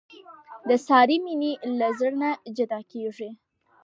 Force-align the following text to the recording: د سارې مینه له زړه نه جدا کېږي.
د 0.67 0.69
سارې 0.87 1.17
مینه 1.25 1.51
له 1.79 1.87
زړه 1.97 2.11
نه 2.21 2.29
جدا 2.57 2.79
کېږي. 2.91 3.29